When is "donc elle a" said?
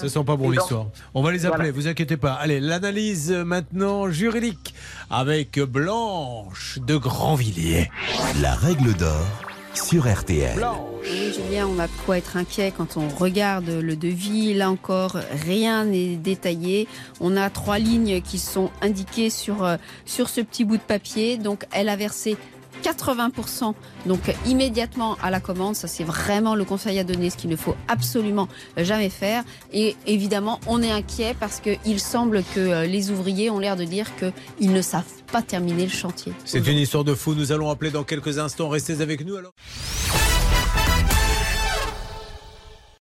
21.36-21.96